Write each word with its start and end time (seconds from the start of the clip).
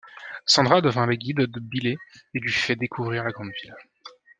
Sandra 0.47 0.81
devient 0.81 1.05
la 1.07 1.15
guide 1.15 1.41
de 1.41 1.59
Vile 1.71 1.95
et 2.33 2.39
lui 2.39 2.51
fait 2.51 2.75
découvrir 2.75 3.23
la 3.23 3.29
grande 3.31 3.51
ville. 3.61 3.75